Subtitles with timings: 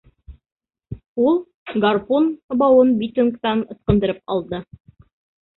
[1.25, 1.37] Ул
[1.83, 2.25] гарпун
[2.63, 4.65] бауын битенгтан ысҡындырып алды.